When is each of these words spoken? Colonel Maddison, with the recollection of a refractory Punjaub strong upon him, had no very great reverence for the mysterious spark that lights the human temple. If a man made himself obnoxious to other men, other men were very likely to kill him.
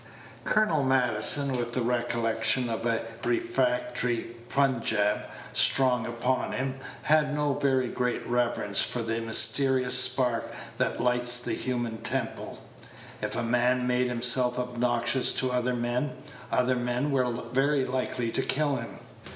Colonel 0.45 0.83
Maddison, 0.83 1.55
with 1.57 1.73
the 1.73 1.83
recollection 1.83 2.69
of 2.71 2.87
a 2.87 3.05
refractory 3.23 4.35
Punjaub 4.49 5.29
strong 5.53 6.07
upon 6.07 6.53
him, 6.53 6.79
had 7.03 7.31
no 7.35 7.53
very 7.53 7.87
great 7.87 8.25
reverence 8.25 8.81
for 8.81 9.03
the 9.03 9.21
mysterious 9.21 9.99
spark 9.99 10.45
that 10.79 10.99
lights 10.99 11.39
the 11.39 11.53
human 11.53 11.99
temple. 11.99 12.57
If 13.21 13.35
a 13.35 13.43
man 13.43 13.85
made 13.85 14.07
himself 14.07 14.57
obnoxious 14.57 15.33
to 15.33 15.51
other 15.51 15.75
men, 15.75 16.17
other 16.51 16.75
men 16.77 17.11
were 17.11 17.31
very 17.53 17.85
likely 17.85 18.31
to 18.31 18.41
kill 18.41 18.77
him. 18.77 18.97